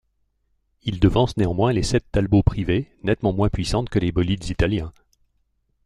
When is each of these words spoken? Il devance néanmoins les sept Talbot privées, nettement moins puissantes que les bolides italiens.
Il 0.81 0.99
devance 0.99 1.37
néanmoins 1.37 1.73
les 1.73 1.83
sept 1.83 2.03
Talbot 2.11 2.41
privées, 2.41 2.89
nettement 3.03 3.33
moins 3.33 3.49
puissantes 3.49 3.89
que 3.89 3.99
les 3.99 4.11
bolides 4.11 4.45
italiens. 4.47 4.91